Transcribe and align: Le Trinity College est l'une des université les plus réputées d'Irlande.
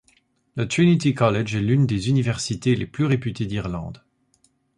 Le 0.55 0.67
Trinity 0.67 1.13
College 1.13 1.53
est 1.53 1.61
l'une 1.61 1.85
des 1.85 2.09
université 2.09 2.73
les 2.75 2.87
plus 2.87 3.05
réputées 3.05 3.45
d'Irlande. 3.45 4.03